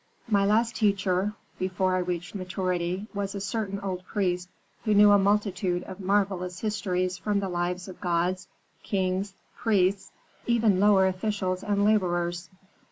My 0.27 0.47
last 0.47 0.75
teacher, 0.75 1.35
before 1.59 1.93
I 1.95 1.99
reached 1.99 2.33
maturity, 2.33 3.05
was 3.13 3.35
a 3.35 3.39
certain 3.39 3.79
old 3.81 4.03
priest, 4.03 4.49
who 4.83 4.95
knew 4.95 5.11
a 5.11 5.19
multitude 5.19 5.83
of 5.83 5.99
marvellous 5.99 6.61
histories 6.61 7.19
from 7.19 7.39
the 7.39 7.49
lives 7.49 7.87
of 7.87 8.01
gods, 8.01 8.47
kings, 8.81 9.35
priests, 9.55 10.11
even 10.47 10.79
lower 10.79 11.05
officials 11.05 11.61
and 11.63 11.85
laborers. 11.85 12.49